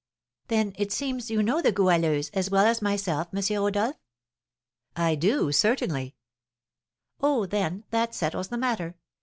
[0.47, 3.57] Then it seems you know the Goualeuse as well as myself, M.
[3.61, 3.97] Rodolph?"
[4.95, 6.15] "I do, certainly."
[7.19, 8.95] "Oh, then, that settles the matter!